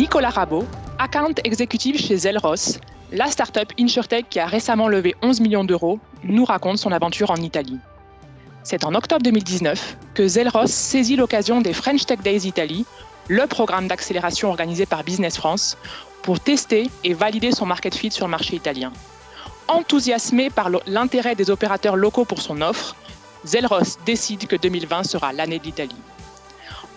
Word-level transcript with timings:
Nicolas 0.00 0.30
Rabot, 0.30 0.64
account 0.98 1.34
exécutif 1.44 2.00
chez 2.00 2.16
Zelros, 2.16 2.78
la 3.12 3.26
startup 3.26 3.70
InsurTech 3.78 4.30
qui 4.30 4.40
a 4.40 4.46
récemment 4.46 4.88
levé 4.88 5.14
11 5.20 5.40
millions 5.40 5.62
d'euros, 5.62 6.00
nous 6.24 6.46
raconte 6.46 6.78
son 6.78 6.90
aventure 6.90 7.30
en 7.30 7.36
Italie. 7.36 7.76
C'est 8.62 8.84
en 8.84 8.94
octobre 8.94 9.22
2019 9.22 9.98
que 10.14 10.26
Zelros 10.26 10.68
saisit 10.68 11.16
l'occasion 11.16 11.60
des 11.60 11.74
French 11.74 12.06
Tech 12.06 12.20
Days 12.20 12.48
Italie, 12.48 12.86
le 13.28 13.46
programme 13.46 13.88
d'accélération 13.88 14.48
organisé 14.48 14.86
par 14.86 15.04
Business 15.04 15.36
France, 15.36 15.76
pour 16.22 16.40
tester 16.40 16.88
et 17.04 17.12
valider 17.12 17.52
son 17.52 17.66
market 17.66 17.94
fit 17.94 18.10
sur 18.10 18.24
le 18.24 18.30
marché 18.30 18.56
italien. 18.56 18.94
Enthousiasmé 19.68 20.48
par 20.48 20.70
l'intérêt 20.86 21.34
des 21.34 21.50
opérateurs 21.50 21.96
locaux 21.96 22.24
pour 22.24 22.40
son 22.40 22.62
offre, 22.62 22.96
Zelros 23.44 23.98
décide 24.06 24.46
que 24.46 24.56
2020 24.56 25.04
sera 25.04 25.34
l'année 25.34 25.58
d'Italie. 25.58 26.00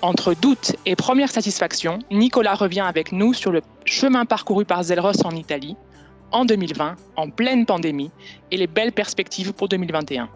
Entre 0.04 0.34
doute 0.34 0.76
et 0.86 0.98
première 0.98 1.32
satisfaction, 1.32 2.00
Nicolas 2.12 2.56
revient 2.56 2.82
avec 2.82 3.14
nous 3.14 3.34
sur 3.34 3.54
le 3.54 3.62
chemin 3.86 4.26
parcouru 4.26 4.66
par 4.66 4.84
Zelros 4.84 5.26
en 5.26 5.32
Italie 5.32 5.78
en 6.34 6.44
2020, 6.44 6.98
en 7.16 7.30
pleine 7.30 7.66
pandémie, 7.66 8.12
et 8.52 8.58
les 8.58 8.68
belles 8.68 8.92
perspectives 8.92 9.54
pour 9.54 9.70
2021. 9.70 10.30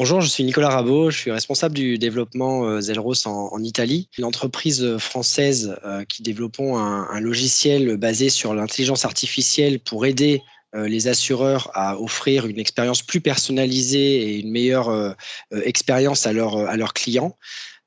Bonjour, 0.00 0.20
je 0.20 0.26
suis 0.26 0.42
Nicolas 0.42 0.70
Rabot, 0.70 1.12
je 1.12 1.16
suis 1.16 1.30
responsable 1.30 1.76
du 1.76 1.96
développement 1.96 2.64
euh, 2.64 2.80
Zelros 2.80 3.28
en, 3.28 3.62
Italie, 3.62 4.08
une 4.18 4.24
entreprise 4.24 4.96
française 4.98 5.76
euh, 5.84 6.04
qui 6.04 6.24
développons 6.24 6.76
un, 6.76 7.20
logiciel 7.20 7.96
basé 7.96 8.30
sur 8.30 8.52
l'intelligence 8.52 9.04
artificielle 9.04 9.78
pour 9.78 10.06
aider 10.06 10.42
euh, 10.74 10.88
les 10.88 11.06
assureurs 11.06 11.70
à 11.74 12.00
offrir 12.00 12.46
une 12.48 12.58
expérience 12.58 13.02
plus 13.02 13.20
personnalisée 13.20 14.22
et 14.22 14.40
une 14.40 14.50
meilleure 14.50 15.14
expérience 15.52 16.26
à 16.26 16.32
leurs 16.32 16.94
clients. 16.94 17.36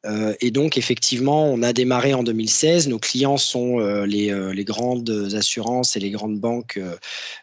Euh, 0.05 0.33
et 0.39 0.51
donc, 0.51 0.77
effectivement, 0.77 1.45
on 1.45 1.61
a 1.61 1.73
démarré 1.73 2.13
en 2.13 2.23
2016. 2.23 2.87
Nos 2.87 2.99
clients 2.99 3.37
sont 3.37 3.79
euh, 3.79 4.05
euh, 4.05 4.53
les, 4.53 4.63
grandes 4.63 5.09
assurances 5.33 5.95
et 5.95 5.99
les 5.99 6.11
grandes 6.11 6.39
banques, 6.39 6.79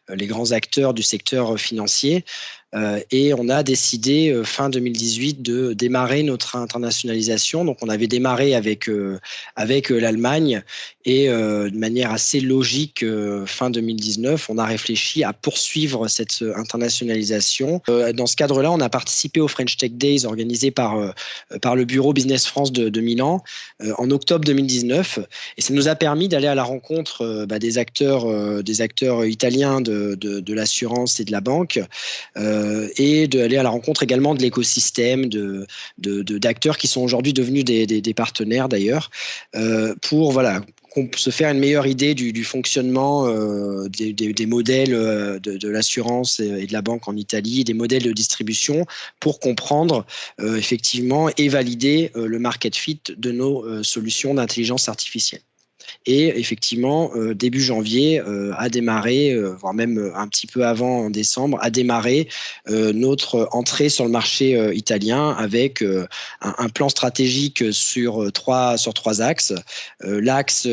les 0.09 0.27
grands 0.27 0.53
acteurs 0.53 0.95
du 0.95 1.03
secteur 1.03 1.59
financier. 1.59 2.25
Et 3.11 3.33
on 3.33 3.49
a 3.49 3.63
décidé 3.63 4.39
fin 4.45 4.69
2018 4.69 5.41
de 5.41 5.73
démarrer 5.73 6.23
notre 6.23 6.57
internationalisation. 6.57 7.65
Donc, 7.65 7.79
on 7.81 7.89
avait 7.89 8.07
démarré 8.07 8.55
avec, 8.55 8.91
avec 9.55 9.89
l'Allemagne 9.89 10.63
et 11.05 11.29
de 11.29 11.79
manière 11.79 12.13
assez 12.13 12.41
logique, 12.41 13.05
fin 13.47 13.71
2019, 13.71 14.51
on 14.51 14.59
a 14.59 14.67
réfléchi 14.67 15.25
à 15.25 15.33
poursuivre 15.33 16.09
cette 16.09 16.45
internationalisation. 16.57 17.81
dans 18.15 18.27
ce 18.27 18.37
cadre-là, 18.37 18.71
on 18.71 18.81
a 18.81 18.91
participé 18.91 19.41
au 19.41 19.49
French 19.49 19.77
Tech 19.77 19.93
Days 19.93 20.27
organisé 20.27 20.71
par, 20.71 21.15
par 21.63 21.77
le 21.77 21.85
bureau 21.85 22.13
Business 22.13 22.47
France 22.47 22.73
de, 22.73 23.01
Milan 23.01 23.43
euh, 23.83 23.93
en 23.99 24.11
octobre 24.11 24.45
2019. 24.45 25.21
Et 25.57 25.63
ça 25.63 25.73
nous 25.73 25.89
a 25.89 25.95
permis 25.95 26.29
d'aller 26.29 26.47
à 26.47 26.55
la 26.55 26.65
rencontre 26.65 27.23
euh, 27.23 27.47
bah, 27.47 27.59
des, 27.59 27.79
acteurs, 27.79 28.27
euh, 28.27 28.63
des 28.63 28.81
acteurs 28.81 29.25
italiens 29.25 29.81
de, 29.81 30.15
de, 30.15 30.55
l'assurance 30.55 31.21
et 31.21 31.25
de 31.25 31.33
la 31.33 31.43
banque 31.43 31.79
et 32.97 33.29
d'aller 33.29 33.57
à 33.57 33.63
la 33.63 33.71
rencontre 33.71 34.03
également 34.03 34.35
de 34.35 34.43
l'écosystème 34.43 35.27
de, 35.27 35.67
d'acteurs 35.99 36.79
qui 36.79 36.87
sont 36.89 37.01
aujourd'hui 37.01 37.33
devenus 37.33 37.65
des, 37.65 38.15
partenaires 38.15 38.69
d'ailleurs 38.69 39.11
pour 40.01 40.33
voilà 40.33 40.63
se 41.17 41.31
faire 41.31 41.51
une 41.51 41.59
meilleure 41.59 41.87
idée 41.87 42.15
du, 42.15 42.45
fonctionnement 42.45 43.27
euh, 43.27 43.89
des, 43.89 44.47
modèles 44.47 44.95
euh, 44.95 45.39
de, 45.39 45.69
l'assurance 45.69 46.41
et 46.41 46.67
de 46.67 46.73
la 46.73 46.83
banque 46.83 47.09
en 47.09 47.17
Italie, 47.17 47.65
des 47.65 47.75
modèles 47.75 48.03
de 48.03 48.13
distribution, 48.13 48.87
pour 49.21 49.41
comprendre 49.41 50.07
euh, 50.41 50.57
effectivement 50.57 51.29
et 51.37 51.49
valider 51.49 52.11
le 52.15 52.39
market 52.39 52.77
fit 52.77 53.01
de 53.17 53.33
nos 53.33 53.83
solutions 53.83 54.35
d'intelligence 54.35 54.89
artificielle. 54.89 55.43
Et 56.07 56.39
effectivement, 56.39 57.11
euh, 57.17 57.35
début 57.35 57.61
janvier, 57.61 58.21
euh, 58.21 58.53
a 58.57 58.69
démarré, 58.69 59.31
euh, 59.31 59.55
voire 59.55 59.75
même 59.75 60.13
un 60.15 60.29
petit 60.29 60.47
peu 60.47 60.65
avant, 60.65 61.07
en 61.07 61.11
décembre, 61.11 61.59
a 61.61 61.71
démarré 61.71 62.29
notre 62.69 63.49
entrée 63.53 63.89
sur 63.89 64.05
le 64.05 64.11
marché 64.11 64.75
italien 64.75 65.31
avec 65.31 65.83
un, 66.41 66.69
plan 66.69 66.89
stratégique 66.89 67.73
sur 67.73 68.31
trois, 68.33 68.77
sur 68.77 68.95
trois 68.95 69.23
axes. 69.23 69.55
l'axe 70.01 70.69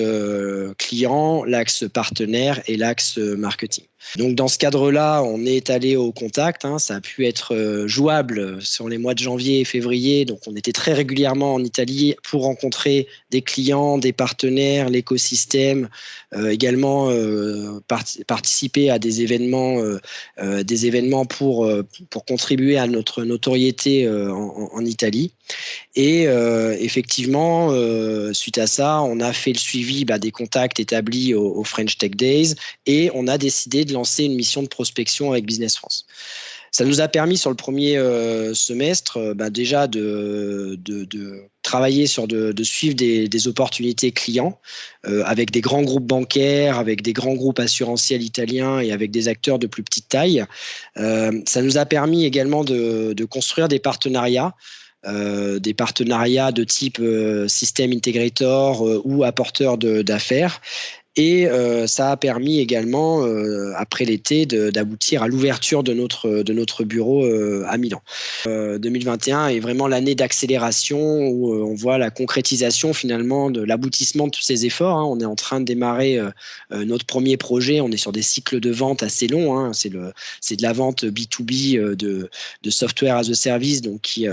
client, 0.78 1.44
l'axe 1.44 1.86
partenaire 1.92 2.62
et 2.68 2.78
l'axe 2.78 3.18
marketing. 3.18 3.86
Donc 4.18 4.36
dans 4.36 4.48
ce 4.48 4.58
cadre-là, 4.58 5.24
on 5.24 5.46
est 5.46 5.70
allé 5.70 5.96
au 5.96 6.12
contact. 6.12 6.66
Hein. 6.66 6.80
ça 6.80 6.96
a 6.96 7.02
pu 7.02 7.26
être 7.26 7.56
euh, 7.56 7.88
jouable 7.88 8.62
sur 8.62 8.90
les 8.90 8.98
mois 8.98 9.14
de 9.14 9.20
janvier 9.20 9.62
et 9.62 9.66
février. 9.66 10.26
Donc 10.26 10.40
on 10.48 10.56
était 10.56 10.72
très 10.72 10.94
régulièrement 10.94 11.54
en 11.54 11.64
Italie 11.64 12.16
pour 12.24 12.44
rencontrer 12.44 13.08
des 13.32 13.42
clients, 13.42 13.98
des 13.98 14.14
partenaires, 14.14 14.90
l'écosystème, 14.90 15.90
euh, 16.34 16.50
également 16.50 17.10
euh, 17.10 17.80
participer 18.28 18.90
à 18.90 19.00
des 19.00 19.22
événements, 19.22 19.82
des 20.42 20.86
événements 20.86 21.26
pour 21.26 21.70
pour 22.10 22.26
contribuer 22.26 22.78
à 22.78 22.88
notre 22.88 23.24
notoriété 23.24 24.08
en, 24.08 24.86
Italie. 24.86 25.32
Et 25.96 26.24
effectivement, 26.80 27.72
suite 28.34 28.58
à 28.58 28.68
ça, 28.68 29.02
on 29.02 29.20
a 29.20 29.34
fait 29.34 29.54
le 29.54 29.60
suivi 29.60 30.06
bah, 30.06 30.20
des 30.20 30.32
contacts 30.32 30.80
établis 30.80 31.34
au, 31.34 31.64
French 31.64 31.98
Tech 31.98 32.12
Days 32.12 32.56
et 32.86 33.10
on 33.14 33.28
a 33.28 33.38
décidé 33.38 33.86
de 33.86 33.93
lancer 33.94 34.26
une 34.26 34.36
mission 34.36 34.64
de 34.64 34.68
prospection 34.68 35.32
avec 35.32 35.46
Business 35.46 35.78
France. 35.78 36.06
Ça 36.74 36.86
nous 36.86 37.02
a 37.02 37.08
permis 37.08 37.38
sur 37.38 37.52
le 37.52 37.56
premier 37.56 37.98
euh, 37.98 38.56
semestre 38.56 39.18
euh, 39.18 39.34
bah, 39.36 39.52
déjà 39.52 39.86
de, 39.86 40.80
travailler 41.62 42.08
sur 42.08 42.28
de, 42.28 42.64
suivre 42.64 42.96
des, 42.96 43.48
opportunités 43.48 44.12
clients 44.12 44.60
euh, 45.06 45.22
avec 45.28 45.52
des 45.52 45.62
grands 45.62 45.84
groupes 45.84 46.08
bancaires, 46.08 46.80
avec 46.80 47.04
des 47.04 47.14
grands 47.14 47.36
groupes 47.36 47.60
assurantiels 47.60 48.24
italiens 48.24 48.80
et 48.80 48.92
avec 48.92 49.12
des 49.12 49.28
acteurs 49.28 49.60
de 49.60 49.68
plus 49.68 49.84
petite 49.84 50.10
taille. 50.10 50.44
ça 50.96 51.62
nous 51.62 51.78
a 51.78 51.86
permis 51.86 52.26
également 52.26 52.64
de, 52.64 53.26
construire 53.26 53.68
des 53.68 53.80
partenariats. 53.80 54.54
des 55.06 55.74
partenariats 55.76 56.52
de 56.52 56.64
type 56.64 57.02
système 57.48 57.92
integrator 57.92 59.02
ou 59.06 59.24
apporteur 59.24 59.78
d'affaires 59.78 60.60
et 61.16 61.48
euh, 61.48 61.86
ça 61.86 62.12
a 62.12 62.18
permis 62.18 62.60
également, 62.60 63.24
euh, 63.24 63.72
après 63.78 64.04
l'été, 64.04 64.48
d'aboutir 64.48 65.22
à 65.22 65.28
l'ouverture 65.28 65.84
de 65.84 65.94
notre, 65.94 66.42
de 66.42 66.54
notre 66.54 66.84
bureau 66.84 67.24
euh, 67.24 67.64
à 67.68 67.78
Milan. 67.78 68.02
2021 68.46 69.50
est 69.50 69.60
vraiment 69.60 69.88
l'année 69.88 70.16
d'accélération 70.16 71.28
où 71.28 71.54
on 71.54 71.76
voit 71.76 71.98
la 71.98 72.10
concrétisation 72.10 72.94
finalement 72.94 73.52
de 73.52 73.62
l'aboutissement 73.62 74.26
de 74.26 74.32
tous 74.32 74.42
ces 74.42 74.66
efforts. 74.66 74.98
Hein. 74.98 75.06
On 75.06 75.20
est 75.20 75.26
en 75.26 75.36
train 75.36 75.60
de 75.60 75.66
démarrer 75.66 76.20
notre 76.72 77.06
premier 77.06 77.38
projet. 77.38 77.80
On 77.82 77.90
est 77.90 77.98
sur 77.98 78.12
des 78.12 78.22
cycles 78.22 78.60
de 78.60 78.72
vente 78.72 79.04
assez 79.04 79.28
longs. 79.28 79.58
Hein. 79.58 79.72
C'est 79.74 79.90
de 79.90 80.62
la 80.62 80.74
vente 80.74 81.06
B2B 81.06 81.96
de, 81.96 82.30
de, 82.64 82.70
software 82.70 83.18
as 83.18 83.30
a 83.30 83.34
service, 83.34 83.82
donc 83.82 84.02
qui, 84.02 84.28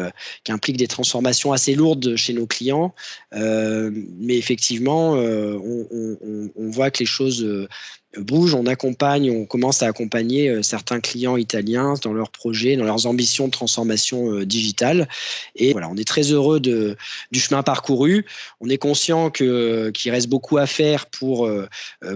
implique 0.48 0.76
des 0.76 0.88
transformations 0.88 1.52
assez 1.52 1.74
lourdes 1.74 2.16
chez 2.16 2.32
nos 2.32 2.47
clients. 2.47 2.94
mais 3.32 4.36
effectivement, 4.36 5.12
on 5.12 6.69
voit 6.70 6.91
que 6.91 7.00
les 7.00 7.06
choses 7.06 7.42
euh, 7.44 7.69
bouge, 8.19 8.54
on 8.54 8.66
accompagne, 8.66 9.31
on 9.31 9.47
commence 9.47 9.82
à 9.82 9.87
accompagner 9.87 10.48
euh, 10.48 10.62
certains 10.62 11.00
clients 11.00 11.37
italiens 11.37 11.94
dans 12.03 12.12
leurs 12.12 12.31
projets, 12.31 12.76
dans 12.76 12.84
leurs 12.84 13.06
ambitions 13.06 13.47
de 13.47 13.53
transformation 13.53 14.32
euh, 14.32 14.44
digitale. 14.44 15.09
Et 15.54 15.72
voilà, 15.72 15.88
on 15.88 15.97
est 15.97 16.06
très 16.06 16.22
heureux 16.22 16.59
du 16.60 16.97
chemin 17.41 17.62
parcouru. 17.62 18.26
On 18.60 18.69
est 18.69 18.78
conscient 18.78 19.31
que 19.31 19.91
qu'il 19.91 20.10
reste 20.10 20.28
beaucoup 20.28 20.59
à 20.59 20.66
faire 20.66 21.06
pour 21.06 21.47
euh, 21.47 21.69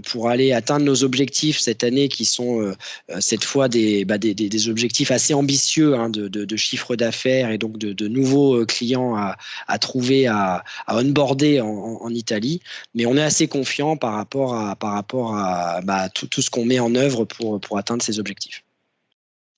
pour 0.09 0.29
aller 0.29 0.53
atteindre 0.53 0.85
nos 0.85 1.05
objectifs 1.05 1.59
cette 1.61 1.85
année, 1.85 2.09
qui 2.09 2.25
sont 2.25 2.75
cette 3.21 3.45
fois 3.45 3.69
des, 3.69 4.05
bah, 4.05 4.19
des, 4.19 4.35
des, 4.35 4.69
objectifs 4.69 5.11
assez 5.11 5.35
ambitieux 5.35 5.95
hein, 5.95 6.09
de, 6.09 6.29
de, 6.29 6.57
chiffre 6.57 6.97
d'affaires 6.97 7.51
et 7.51 7.59
donc 7.59 7.79
de, 7.79 8.09
nouveaux 8.09 8.65
clients 8.67 9.15
à, 9.15 9.37
à 9.69 9.79
trouver, 9.79 10.27
à, 10.27 10.65
à 10.87 10.97
onboarder 10.97 11.61
en, 11.61 11.69
en, 12.01 12.11
Italie. 12.11 12.61
Mais 12.95 13.07
on 13.07 13.17
est 13.17 13.23
assez 13.23 13.49
confiant 13.49 13.97
par 13.97 14.15
rapport 14.15 14.55
à 14.55 14.77
par 14.77 14.93
rapport 14.93 15.37
à 15.37 15.81
bah, 15.85 16.09
tout, 16.09 16.29
ce 16.41 16.51
qu'on 16.51 16.65
met 16.65 16.81
en 16.81 16.95
œuvre 16.95 17.25
pour, 17.25 17.61
pour 17.61 17.79
atteindre 17.79 18.03
ces 18.03 18.19
objectifs. 18.19 18.65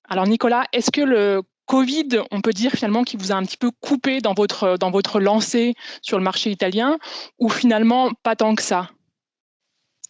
Alors 0.09 0.27
Nicolas, 0.27 0.65
est-ce 0.73 0.91
que 0.91 1.01
le 1.01 1.41
Covid, 1.65 2.07
on 2.31 2.41
peut 2.41 2.53
dire 2.53 2.71
finalement 2.71 3.03
qu'il 3.03 3.19
vous 3.19 3.31
a 3.31 3.35
un 3.35 3.43
petit 3.43 3.57
peu 3.57 3.71
coupé 3.71 4.21
dans 4.21 4.33
votre, 4.33 4.77
dans 4.77 4.89
votre 4.89 5.19
lancée 5.19 5.75
sur 6.01 6.17
le 6.17 6.23
marché 6.23 6.49
italien 6.49 6.97
ou 7.39 7.49
finalement 7.49 8.11
pas 8.23 8.35
tant 8.35 8.55
que 8.55 8.63
ça? 8.63 8.89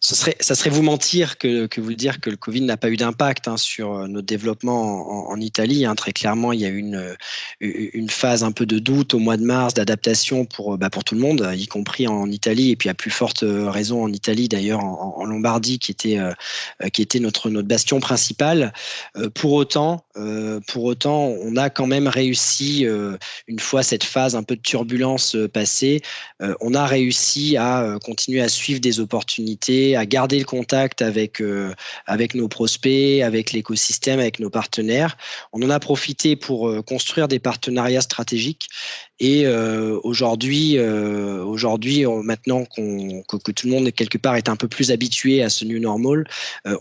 Ça 0.08 0.14
serait, 0.14 0.36
ça 0.40 0.54
serait 0.54 0.70
vous 0.70 0.82
mentir 0.82 1.36
que, 1.36 1.66
que 1.66 1.82
vous 1.82 1.92
dire 1.92 2.20
que 2.20 2.30
le 2.30 2.38
Covid 2.38 2.62
n'a 2.62 2.78
pas 2.78 2.88
eu 2.88 2.96
d'impact 2.96 3.46
hein, 3.46 3.58
sur 3.58 3.92
euh, 3.92 4.06
notre 4.06 4.26
développement 4.26 5.28
en, 5.28 5.38
Italie. 5.38 5.84
Hein. 5.84 5.94
Très 5.96 6.12
clairement, 6.12 6.52
il 6.52 6.60
y 6.60 6.64
a 6.64 6.70
eu 6.70 6.78
une, 6.78 8.08
phase 8.08 8.42
un 8.42 8.50
peu 8.50 8.64
de 8.64 8.78
doute 8.78 9.12
au 9.12 9.18
mois 9.18 9.36
de 9.36 9.44
mars, 9.44 9.74
d'adaptation 9.74 10.46
pour, 10.46 10.78
bah, 10.78 10.88
pour 10.88 11.04
tout 11.04 11.14
le 11.14 11.20
monde, 11.20 11.46
y 11.54 11.66
compris 11.66 12.08
en 12.08 12.30
Italie, 12.30 12.70
et 12.70 12.76
puis 12.76 12.88
à 12.88 12.94
plus 12.94 13.10
forte 13.10 13.44
raison 13.46 14.02
en 14.02 14.10
Italie, 14.10 14.48
d'ailleurs 14.48 14.80
en, 14.82 15.24
Lombardie, 15.26 15.78
qui 15.78 15.92
était, 15.92 16.18
euh, 16.18 16.32
notre, 17.20 17.50
bastion 17.62 18.00
principal. 18.00 18.72
Euh, 19.16 19.28
pour, 19.28 19.52
autant, 19.52 20.04
pour 20.66 20.84
autant, 20.84 21.34
on 21.42 21.56
a 21.56 21.68
quand 21.68 21.86
même 21.86 22.08
réussi, 22.08 22.86
une 23.46 23.58
fois 23.58 23.82
cette 23.82 24.04
phase 24.04 24.34
un 24.34 24.42
peu 24.42 24.56
de 24.56 24.62
turbulence 24.62 25.36
passée, 25.52 26.00
on 26.60 26.74
a 26.74 26.86
réussi 26.86 27.56
à 27.56 27.98
continuer 28.02 28.40
à 28.40 28.48
suivre 28.48 28.80
des 28.80 29.00
opportunités 29.00 29.97
à 29.98 30.06
garder 30.06 30.38
le 30.38 30.44
contact 30.44 31.02
avec, 31.02 31.42
euh, 31.42 31.74
avec 32.06 32.34
nos 32.34 32.48
prospects, 32.48 33.22
avec 33.22 33.52
l'écosystème, 33.52 34.20
avec 34.20 34.38
nos 34.40 34.48
partenaires. 34.48 35.16
On 35.52 35.62
en 35.62 35.70
a 35.70 35.78
profité 35.80 36.36
pour 36.36 36.68
euh, 36.68 36.82
construire 36.82 37.28
des 37.28 37.38
partenariats 37.38 38.00
stratégiques 38.00 38.68
et 39.20 39.46
euh, 39.46 39.98
aujourd'hui, 40.04 40.78
aujourd'hui, 40.78 42.06
maintenant 42.22 42.64
qu'on, 42.64 43.22
que, 43.22 43.50
tout 43.50 43.66
le 43.66 43.72
monde 43.72 43.90
quelque 43.90 44.16
part 44.16 44.36
est 44.36 44.48
un 44.48 44.54
peu 44.54 44.68
plus 44.68 44.92
habitué 44.92 45.42
à 45.42 45.50
ce 45.50 45.64
new 45.64 45.80
normal, 45.80 46.24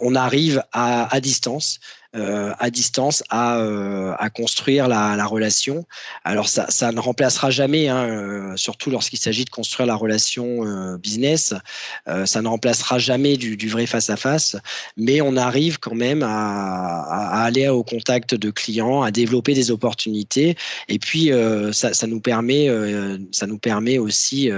on 0.02 0.14
arrive 0.14 0.64
à, 0.72 1.12
à 1.14 1.20
distance 1.20 1.80
euh, 2.18 2.54
à 2.58 2.72
distance 2.72 3.24
à, 3.30 3.60
euh, 3.60 4.14
à 4.18 4.30
construire 4.30 4.88
la, 4.88 5.16
la, 5.16 5.26
relation. 5.26 5.86
Alors 6.24 6.50
ça, 6.50 6.66
ça 6.70 6.92
ne 6.92 7.00
remplacera 7.00 7.52
jamais, 7.52 7.90
hein, 7.90 8.06
euh, 8.06 8.56
surtout 8.56 8.90
lorsqu'il 8.90 9.20
s'agit 9.20 9.46
de 9.46 9.50
construire 9.52 9.86
la 9.86 9.96
relation 9.96 10.98
business, 10.98 11.54
ça 12.26 12.42
ne 12.42 12.48
remplacera 12.48 12.98
jamais 12.98 13.38
du, 13.38 13.68
vrai 13.68 13.86
face 13.86 14.10
à 14.10 14.18
face, 14.18 14.56
mais 14.96 15.22
on 15.22 15.36
arrive 15.36 15.80
quand 15.80 15.96
même 15.96 16.24
à, 16.24 17.44
aller 17.44 17.68
au 17.68 17.84
contact 17.84 18.34
de 18.36 18.50
clients, 18.50 19.02
à 19.02 19.12
développer 19.12 19.54
des 19.54 19.72
opportunités, 19.72 20.56
et 20.88 21.00
puis 21.00 21.32
ça, 21.72 22.08
nous 22.08 22.20
permet, 22.20 22.70
ça 23.32 23.48
nous 23.48 23.58
permet 23.58 23.98
aussi 23.98 24.50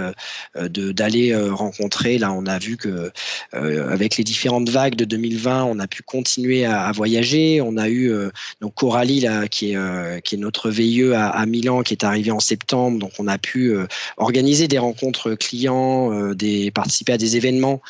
d'aller 0.56 1.36
rencontrer. 1.36 2.18
Là, 2.18 2.32
on 2.32 2.46
a 2.46 2.60
vu 2.60 2.78
que 2.78 3.12
avec 3.54 4.18
les 4.18 4.24
différentes 4.24 4.70
vagues 4.70 4.96
de 4.96 5.06
2020, 5.06 5.64
on 5.66 5.80
a 5.80 5.88
pu 5.88 6.04
continuer 6.04 6.66
à 6.66 6.92
voyager 6.92 7.49
on 7.62 7.78
a 7.78 7.90
eu 7.90 8.12
euh, 8.12 8.30
donc 8.62 8.76
Coralie 8.76 9.22
là, 9.22 9.48
qui 9.48 9.72
est 9.72 9.76
euh, 9.76 10.20
qui 10.20 10.36
est 10.36 10.38
notre 10.38 10.70
VIE 10.70 11.14
à, 11.14 11.46
Milan, 11.46 11.82
qui 11.82 11.94
est 11.94 12.04
arrivé 12.04 12.32
en 12.32 12.40
septembre. 12.40 13.00
Donc 13.00 13.12
on 13.20 13.28
a 13.28 13.38
pu 13.38 13.70
euh, 13.70 13.88
organiser 14.18 14.68
des 14.68 14.78
rencontres 14.78 15.36
clients, 15.36 16.34
des 16.34 16.72
participer 16.72 17.14
à 17.14 17.18
des 17.18 17.38
événements 17.38 17.82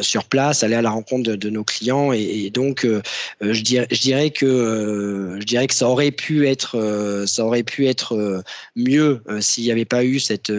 sur 0.00 0.24
place, 0.24 0.62
aller 0.62 0.74
à 0.74 0.82
la 0.82 0.90
rencontre 0.90 1.34
de, 1.34 1.50
nos 1.50 1.64
clients. 1.64 2.12
Et, 2.12 2.50
donc 2.50 2.86
je 3.40 3.60
dirais 3.62 3.86
je 3.90 4.00
dirais 4.00 4.30
que 4.30 5.36
je 5.38 5.44
dirais 5.44 5.66
que 5.66 5.74
ça 5.74 5.88
aurait 5.88 6.10
pu 6.10 6.48
être 6.48 7.24
ça 7.26 7.44
aurait 7.44 7.62
pu 7.62 7.86
être 7.86 8.42
mieux 8.74 9.22
s'il 9.40 9.64
n'y 9.64 9.70
avait 9.70 9.84
pas 9.84 10.04
eu 10.04 10.18
cette 10.18 10.52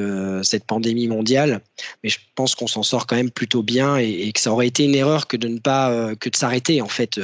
cette 0.44 0.65
pandémie 0.65 1.07
mondiale. 1.07 1.62
Mais 2.04 2.09
je 2.09 2.19
pense 2.36 2.56
qu'on 2.56 2.68
s'en 2.68 2.83
sort 2.83 3.07
quand 3.07 3.15
même 3.15 3.31
plutôt 3.31 3.63
bien 3.63 3.98
et, 3.98 4.31
que 4.31 4.39
ça 4.39 4.51
aurait 4.51 4.68
été 4.68 4.83
une 4.83 4.95
erreur 4.95 5.27
que 5.27 5.38
de 5.38 5.48
ne 5.48 5.59
pas 5.59 6.15
que 6.15 6.30
de 6.30 6.36
s'arrêter 6.36 6.81
en 6.81 6.88
fait 6.88 7.19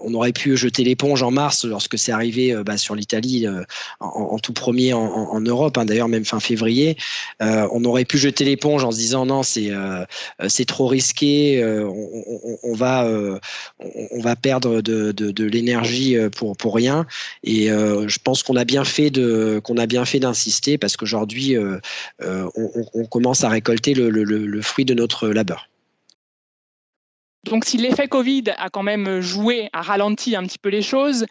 on 0.00 0.14
aurait 0.14 0.32
pu 0.32 0.56
jeter 0.56 0.84
l'éponge 0.84 1.22
en 1.22 1.30
mars 1.30 1.64
lorsque 1.64 1.98
c'est 1.98 2.12
arrivé 2.12 2.52
euh, 2.52 2.62
bah, 2.64 2.76
sur 2.76 2.94
l'Italie 2.94 3.46
euh, 3.46 3.62
en, 4.00 4.38
tout 4.38 4.52
premier 4.52 4.92
en, 4.92 5.40
Europe, 5.40 5.78
hein, 5.78 5.84
d'ailleurs 5.84 6.08
même 6.08 6.24
fin 6.24 6.40
février. 6.40 6.96
Euh, 7.42 7.66
on 7.72 7.84
aurait 7.84 8.04
pu 8.04 8.18
jeter 8.18 8.44
l'éponge 8.44 8.84
en 8.84 8.90
se 8.90 8.96
disant 8.96 9.26
non, 9.26 9.42
c'est 9.42 10.64
trop 10.66 10.86
risqué, 10.86 11.62
on, 11.64 12.74
va 12.74 13.08
on, 13.78 14.20
va 14.20 14.36
perdre 14.36 14.80
de, 14.80 15.44
l'énergie 15.44 16.16
pour 16.36 16.56
pour 16.56 16.74
rien. 16.74 17.06
Et 17.44 17.66
je 17.68 18.18
pense 18.22 18.42
qu'on 18.42 18.56
a 18.56 18.64
bien 18.64 18.84
fait 18.84 19.10
de 19.10 19.60
qu'on 19.62 19.76
a 19.76 19.86
bien 19.86 20.04
fait 20.04 20.20
d'insister 20.20 20.78
parce 20.78 20.96
qu'aujourd'hui 20.96 21.56
on, 22.20 23.06
commence 23.10 23.44
à 23.44 23.48
récolter 23.48 23.94
le 23.94 24.62
fruit 24.62 24.84
de 24.84 24.94
notre 24.94 25.28
labeur. 25.28 25.69
Donc 27.44 27.64
si 27.64 27.76
l'effet 27.78 28.08
Covid 28.08 28.44
a 28.56 28.68
quand 28.68 28.82
même 28.82 29.20
joué, 29.20 29.70
a 29.72 29.82
ralenti 29.82 30.36
un 30.36 30.42
petit 30.44 30.58
peu 30.58 30.68
les 30.68 30.82
choses, 30.82 31.26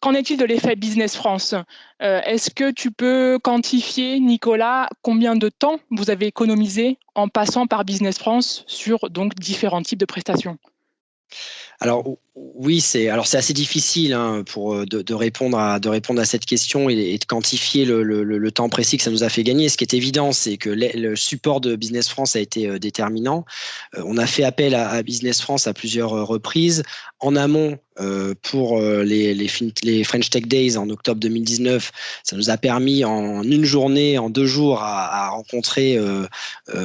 qu'en 0.00 0.12
est-il 0.14 0.36
de 0.36 0.44
l'effet 0.44 0.76
Business 0.76 1.16
France? 1.16 1.54
Euh, 2.02 2.20
Est-ce 2.22 2.50
que 2.50 2.70
tu 2.70 2.90
peux 2.90 3.38
quantifier, 3.42 4.20
Nicolas, 4.20 4.88
combien 5.02 5.36
de 5.36 5.48
temps 5.48 5.78
vous 5.90 6.10
avez 6.10 6.26
économisé 6.26 6.98
en 7.14 7.28
passant 7.28 7.66
par 7.66 7.84
Business 7.84 8.18
France 8.18 8.64
sur 8.66 9.10
donc 9.10 9.34
différents 9.34 9.82
types 9.82 9.98
de 10.00 10.06
prestations? 10.06 10.58
Alors 11.80 12.04
oui, 12.36 12.80
c'est 12.80 13.08
alors 13.08 13.26
c'est 13.26 13.38
assez 13.38 13.52
difficile 13.52 14.12
hein, 14.12 14.44
pour 14.46 14.74
euh, 14.74 14.86
de, 14.86 15.14
répondre 15.14 15.58
à 15.58 15.80
de 15.80 15.88
répondre 15.88 16.20
à 16.20 16.24
cette 16.24 16.46
question 16.46 16.88
et, 16.88 17.18
de 17.18 17.24
quantifier 17.24 17.84
le, 17.84 18.50
temps 18.52 18.68
précis 18.68 18.96
que 18.98 19.02
ça 19.02 19.10
nous 19.10 19.24
a 19.24 19.28
fait 19.28 19.42
gagner. 19.42 19.68
Ce 19.68 19.76
qui 19.76 19.82
est 19.82 19.94
évident, 19.94 20.30
c'est 20.30 20.56
que 20.56 20.70
le, 20.70 21.16
support 21.16 21.60
de 21.60 21.74
Business 21.74 22.08
France 22.08 22.36
a 22.36 22.40
été 22.40 22.68
euh, 22.68 22.78
déterminant. 22.78 23.44
Euh, 23.96 24.02
on 24.06 24.16
a 24.16 24.26
fait 24.26 24.44
appel 24.44 24.76
à, 24.76 25.02
Business 25.02 25.40
France 25.40 25.66
à 25.66 25.74
plusieurs 25.74 26.10
reprises 26.10 26.82
en 27.18 27.34
amont 27.36 27.78
pour 28.42 28.80
les, 28.80 29.48
French 30.04 30.30
Tech 30.30 30.46
Days 30.46 30.78
en 30.78 30.88
octobre 30.88 31.20
2019. 31.20 31.92
Ça 32.24 32.34
nous 32.34 32.48
a 32.48 32.56
permis 32.56 33.04
en 33.04 33.42
une 33.42 33.64
journée, 33.64 34.16
en 34.16 34.30
deux 34.30 34.46
jours, 34.46 34.80
à, 34.80 35.28
rencontrer 35.28 35.98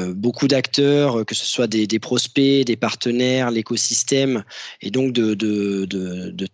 beaucoup 0.09 0.50
d'acteurs, 0.50 1.25
que 1.25 1.33
ce 1.33 1.45
soit 1.45 1.68
des, 1.68 2.00
prospects, 2.00 2.65
des 2.65 2.75
partenaires, 2.75 3.50
l'écosystème, 3.50 4.44
et 4.81 4.91
donc 4.91 5.13
de 5.13 5.36
de, 5.36 5.44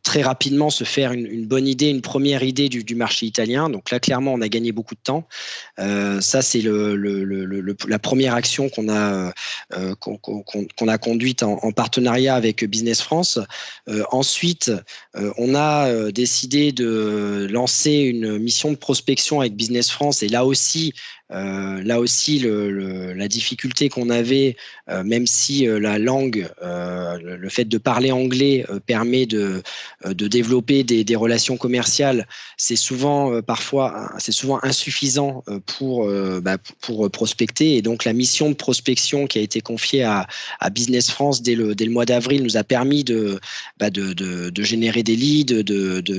très 0.03 0.21
rapidement 0.21 0.69
se 0.69 0.83
faire 0.83 1.11
une, 1.11 1.45
bonne 1.45 1.67
idée, 1.67 1.89
une 1.89 2.01
première 2.01 2.43
idée 2.43 2.69
du, 2.69 2.95
marché 2.95 3.25
italien. 3.25 3.69
Donc 3.69 3.91
là, 3.91 3.99
clairement, 3.99 4.33
on 4.33 4.41
a 4.41 4.47
gagné 4.47 4.71
beaucoup 4.71 4.95
de 4.95 4.99
temps. 5.01 5.27
Euh, 5.79 6.21
ça, 6.21 6.41
c'est 6.41 6.63
la 6.63 7.99
première 7.99 8.35
action 8.35 8.69
qu'on 8.69 8.89
a, 8.89 9.33
euh, 9.73 9.95
qu'on 9.95 10.87
a 10.87 10.97
conduite 10.97 11.43
en, 11.43 11.71
partenariat 11.71 12.35
avec 12.35 12.65
Business 12.65 13.01
France. 13.01 13.39
Euh, 13.89 14.03
ensuite, 14.11 14.71
on 15.37 15.55
a 15.55 16.11
décidé 16.11 16.71
de 16.71 17.47
lancer 17.49 17.93
une 17.93 18.37
mission 18.37 18.71
de 18.71 18.77
prospection 18.77 19.39
avec 19.39 19.55
Business 19.55 19.89
France. 19.89 20.23
Et 20.23 20.27
là 20.27 20.45
aussi, 20.45 20.93
euh, 21.33 21.81
là 21.83 21.99
aussi, 21.99 22.39
la 22.39 23.27
difficulté 23.27 23.89
qu'on 23.89 24.09
avait, 24.09 24.57
euh, 24.89 25.03
même 25.03 25.27
si 25.27 25.67
euh, 25.67 25.79
la 25.79 25.97
langue, 25.97 26.49
le, 26.61 27.49
fait 27.49 27.65
de 27.65 27.77
parler 27.77 28.11
anglais 28.11 28.65
permet 28.85 29.25
de, 29.25 29.61
développer 30.05 30.83
des, 30.83 31.15
relations 31.15 31.57
commerciales, 31.57 32.27
c'est 32.57 32.75
souvent 32.75 33.41
parfois 33.41 34.11
c'est 34.17 34.31
souvent 34.31 34.59
insuffisant 34.63 35.43
pour 35.65 36.09
bah, 36.41 36.57
pour 36.79 37.09
prospecter. 37.11 37.75
Et 37.75 37.81
donc 37.81 38.05
la 38.05 38.13
mission 38.13 38.49
de 38.49 38.55
prospection 38.55 39.27
qui 39.27 39.37
a 39.37 39.41
été 39.41 39.61
confiée 39.61 40.03
à, 40.03 40.27
Business 40.71 41.11
France 41.11 41.41
dès 41.41 41.55
le 41.55 41.89
mois 41.89 42.05
d'avril 42.05 42.43
nous 42.43 42.55
a 42.55 42.63
permis 42.63 43.03
de, 43.03 43.39
bah, 43.77 43.89
générer 44.59 45.03
des 45.03 45.15
leads, 45.15 45.63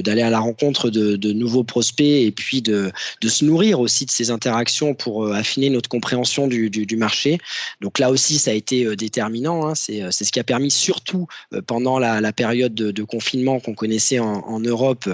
d'aller 0.03 0.23
à 0.23 0.31
la 0.31 0.41
rencontre 0.41 0.91
de, 0.91 1.32
nouveaux 1.32 1.64
prospects 1.64 2.05
et 2.05 2.31
puis 2.31 2.61
de 2.61 2.93
se 3.26 3.44
nourrir 3.44 3.81
aussi 3.81 4.05
de 4.05 4.11
ces 4.11 4.31
interactions 4.31 4.94
pour 5.02 5.25
euh, 5.25 5.32
affiner 5.32 5.71
notre 5.71 5.88
compréhension 5.88 6.47
du, 6.47 6.97
marché. 6.97 7.38
Donc 7.80 7.99
là 7.99 8.11
aussi, 8.11 8.38
ça 8.38 8.50
a 8.50 8.54
été 8.54 8.85
euh, 8.85 8.97
déterminant. 8.97 9.66
Hein. 9.66 9.73
Euh, 9.90 10.09
c'est 10.11 10.25
ce 10.25 10.32
qui 10.32 10.40
a 10.40 10.44
permis 10.44 10.71
surtout 10.71 11.26
pendant 11.66 11.99
la, 11.99 12.32
période 12.32 12.75
de, 12.75 13.02
confinement 13.02 13.61
qu'on 13.61 13.75
connaissait 13.75 14.18
en, 14.18 14.61
Europe 14.61 15.09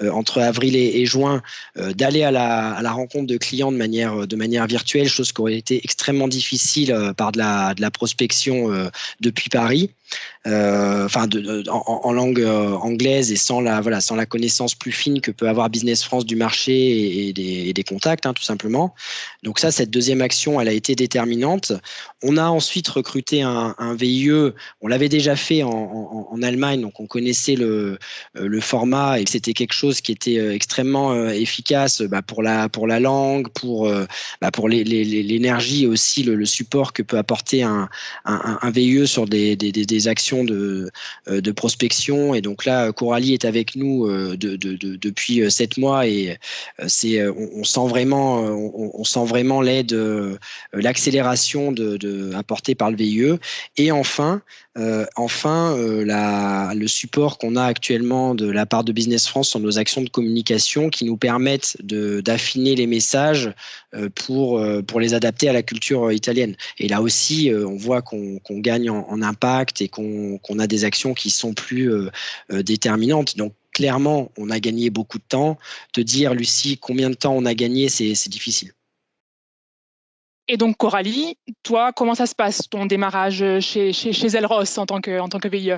entre 0.00 0.40
avril 0.40 0.74
et, 0.76 1.06
juin, 1.06 1.42
d'aller 1.76 2.22
à 2.22 2.30
la, 2.30 2.92
rencontre 2.92 3.26
de 3.26 3.36
clients 3.36 3.70
de 3.70 3.76
manière, 3.76 4.66
virtuelle, 4.66 5.08
chose 5.08 5.32
qui 5.32 5.40
aurait 5.40 5.56
été 5.56 5.80
extrêmement 5.84 6.28
difficile 6.28 7.12
par 7.16 7.32
de 7.32 7.38
la 7.38 7.90
prospection 7.90 8.70
depuis 9.20 9.50
Paris. 9.50 9.90
Euh, 10.46 11.06
enfin 11.06 11.26
en, 11.70 12.12
langue 12.12 12.42
euh, 12.42 12.74
anglaise 12.74 13.32
et 13.32 13.36
sans 13.36 13.62
la 13.62 13.80
voilà 13.80 14.02
sans 14.02 14.14
la 14.14 14.26
connaissance 14.26 14.74
plus 14.74 14.92
fine 14.92 15.22
que 15.22 15.30
peut 15.30 15.48
avoir 15.48 15.70
Business 15.70 16.04
France 16.04 16.26
du 16.26 16.36
marché 16.36 17.28
et, 17.28 17.32
des, 17.72 17.84
contacts 17.84 18.26
hein, 18.26 18.34
tout 18.34 18.42
simplement. 18.42 18.94
Donc 19.42 19.58
ça 19.58 19.70
cette 19.70 19.88
deuxième 19.88 20.20
action 20.20 20.60
elle 20.60 20.68
a 20.68 20.72
été 20.72 20.94
déterminante. 20.94 21.72
On 22.22 22.36
a 22.36 22.44
ensuite 22.44 22.88
recruté 22.88 23.40
un, 23.40 23.74
VIE. 23.94 24.52
On 24.82 24.88
l'avait 24.88 25.08
déjà 25.08 25.34
fait 25.34 25.62
en, 25.62 26.42
Allemagne 26.42 26.82
donc 26.82 27.00
on 27.00 27.06
connaissait 27.06 27.54
le, 27.54 27.98
euh, 28.36 28.60
format 28.60 29.20
et 29.20 29.24
c'était 29.26 29.54
quelque 29.54 29.72
chose 29.72 30.02
qui 30.02 30.12
était 30.12 30.54
extrêmement 30.54 31.30
efficace 31.30 32.02
bah, 32.02 32.20
pour 32.20 32.42
la 32.42 32.68
pour 32.68 32.86
la 32.86 33.00
langue 33.00 33.48
pour 33.48 33.90
bah, 34.42 34.50
pour 34.50 34.68
l'énergie 34.68 35.86
aussi 35.86 36.22
le, 36.22 36.44
support 36.44 36.92
que 36.92 37.02
peut 37.02 37.16
apporter 37.16 37.62
un, 37.62 37.88
VIE 38.70 39.06
sur 39.06 39.26
des 39.26 40.03
actions 40.08 40.44
de, 40.44 40.90
de 41.28 41.52
prospection. 41.52 42.34
Et 42.34 42.40
donc 42.40 42.64
là, 42.64 42.92
Coralie 42.92 43.34
est 43.34 43.44
avec 43.44 43.76
nous 43.76 44.08
de, 44.08 44.56
depuis 44.56 45.50
sept 45.50 45.76
mois 45.76 46.06
et 46.06 46.38
c'est, 46.86 47.26
on, 47.28 47.64
sent 47.64 47.86
vraiment, 47.88 48.40
on, 48.40 49.04
sent 49.04 49.24
vraiment 49.24 49.60
l'aide, 49.60 49.96
l'accélération 50.72 51.74
apportée 52.34 52.74
par 52.74 52.90
le 52.90 52.96
VIE. 52.96 53.38
Et 53.76 53.92
enfin, 53.92 54.42
enfin, 55.16 55.76
le 55.76 56.86
support 56.86 57.38
qu'on 57.38 57.56
a 57.56 57.64
actuellement 57.64 58.34
de 58.34 58.50
la 58.50 58.66
part 58.66 58.84
de 58.84 58.92
Business 58.92 59.26
France 59.28 59.48
sur 59.50 59.60
nos 59.60 59.78
actions 59.78 60.02
de 60.02 60.08
communication 60.08 60.90
qui 60.90 61.04
nous 61.04 61.16
permettent 61.16 61.76
d'affiner 61.82 62.74
les 62.74 62.86
messages 62.86 63.52
pour, 64.14 64.62
pour 64.86 65.00
les 65.00 65.14
adapter 65.14 65.48
à 65.48 65.52
la 65.52 65.62
culture 65.62 66.12
italienne. 66.12 66.56
Et 66.78 66.88
là 66.88 67.02
aussi, 67.02 67.50
on 67.54 67.76
voit 67.76 68.02
qu'on 68.02 68.40
gagne 68.50 68.90
en, 68.90 69.22
impact 69.22 69.80
et 69.80 69.88
qu'on 69.94 70.58
a 70.58 70.66
des 70.66 70.84
actions 70.84 71.14
qui 71.14 71.30
sont 71.30 71.54
plus 71.54 71.90
déterminantes. 72.50 73.36
Donc, 73.36 73.54
clairement, 73.72 74.30
on 74.36 74.50
a 74.50 74.60
gagné 74.60 74.90
beaucoup 74.90 75.18
de 75.18 75.24
temps. 75.28 75.58
Te 75.92 76.00
dire, 76.00 76.34
Lucie, 76.34 76.78
combien 76.78 77.10
de 77.10 77.14
temps 77.14 77.34
on 77.34 77.44
a 77.44 77.54
gagné, 77.54 77.88
c'est 77.88 78.28
difficile. 78.28 78.72
Et 80.48 80.56
donc, 80.56 80.76
Coralie, 80.76 81.38
toi, 81.62 81.92
comment 81.92 82.14
ça 82.14 82.26
se 82.26 82.34
passe, 82.34 82.68
ton 82.68 82.84
démarrage 82.84 83.42
chez, 83.60 83.92
chez, 83.92 84.12
chez 84.12 84.36
Elros 84.36 84.78
en 84.78 84.84
tant 84.84 85.00
que, 85.00 85.18
en 85.18 85.28
tant 85.28 85.38
que 85.38 85.48
VIE 85.48 85.72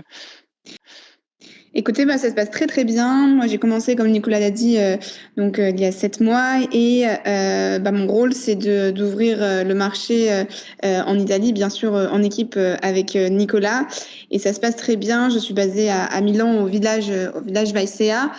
Écoutez, 1.78 2.06
bah, 2.06 2.16
ça 2.16 2.30
se 2.30 2.35
passe 2.35 2.50
très 2.50 2.66
très 2.66 2.85
bien. 2.85 3.28
Moi, 3.28 3.47
j'ai 3.49 3.59
commencé, 3.59 3.97
comme 3.97 4.09
Nicolas 4.09 4.40
l'a 4.40 4.50
dit, 4.50 4.78
euh, 4.78 4.97
donc 5.37 5.59
euh, 5.59 5.68
il 5.68 5.78
y 5.78 5.85
a 5.85 5.92
sept 5.92 6.23
mois, 6.23 6.54
et 6.73 7.04
euh, 7.26 7.78
bah, 7.78 7.92
mon 7.92 8.06
rôle, 8.06 8.33
c'est 8.33 8.54
d'ouvrir 8.54 9.40
le 9.62 9.75
marché 9.75 10.47
en 10.83 11.18
Italie, 11.18 11.52
bien 11.52 11.68
sûr, 11.68 11.92
en 11.92 12.23
équipe 12.23 12.59
avec 12.80 13.14
Nicolas. 13.14 13.87
Et 14.30 14.38
ça 14.38 14.54
se 14.54 14.61
passe 14.61 14.76
très 14.76 14.97
bien. 14.97 15.28
Je 15.28 15.38
suis 15.38 15.52
basée 15.52 15.90
à, 15.90 16.04
à 16.04 16.21
Milan, 16.23 16.62
au 16.62 16.66
village, 16.66 17.12
au 17.35 17.42
village 17.42 17.75
Vaisea. 17.75 18.30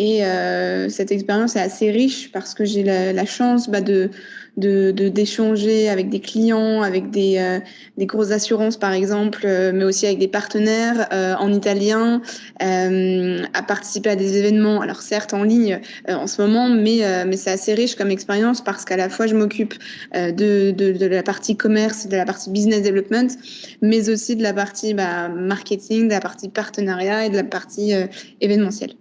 Et 0.00 0.22
cette 0.88 1.10
expérience 1.10 1.56
est 1.56 1.60
assez 1.60 1.90
riche 1.90 2.30
parce 2.30 2.54
que 2.54 2.64
j'ai 2.64 2.84
la, 2.84 3.12
la, 3.12 3.26
chance 3.26 3.68
bah, 3.68 3.80
de 3.80 4.10
de 4.58 5.08
d'échanger 5.08 5.88
avec 5.88 6.08
des 6.08 6.20
clients, 6.20 6.82
avec 6.82 7.10
des, 7.10 7.36
euh, 7.38 7.60
des 7.96 8.06
grosses 8.06 8.32
assurances 8.32 8.76
par 8.76 8.92
exemple, 8.92 9.42
euh, 9.44 9.72
mais 9.72 9.84
aussi 9.84 10.06
avec 10.06 10.18
des 10.18 10.28
partenaires 10.28 11.06
euh, 11.12 11.34
en 11.36 11.52
italien, 11.52 12.20
à 12.60 13.62
participer 13.62 14.10
à 14.10 14.16
des 14.16 14.36
événements, 14.36 14.80
alors 14.80 15.00
certes 15.00 15.32
en 15.32 15.42
ligne 15.42 15.80
en 16.08 16.26
ce 16.26 16.42
moment, 16.42 16.68
mais, 16.68 17.02
mais 17.26 17.36
c'est 17.36 17.50
assez 17.50 17.74
riche 17.74 17.94
comme 17.94 18.10
expérience 18.10 18.62
parce 18.62 18.84
qu'à 18.84 18.96
la 18.96 19.08
fois 19.08 19.26
je 19.26 19.34
m'occupe 19.34 19.74
de, 20.14 20.70
de, 20.70 20.92
de, 20.92 21.06
la 21.06 21.22
partie 21.22 21.56
commerce, 21.56 22.08
de 22.08 22.16
la 22.16 22.24
partie 22.24 22.50
business 22.50 22.82
development, 22.82 23.28
mais 23.82 24.08
aussi 24.10 24.36
de 24.36 24.42
la 24.42 24.52
partie 24.52 24.94
bah, 24.94 25.28
marketing, 25.28 26.08
de 26.08 26.12
la 26.12 26.20
partie 26.20 26.48
partenariat 26.48 27.26
et 27.26 27.30
de 27.30 27.36
la 27.36 27.44
partie 27.44 27.92
événementielle. 28.40 28.94